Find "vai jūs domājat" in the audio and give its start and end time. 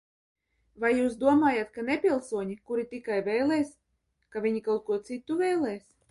0.83-1.67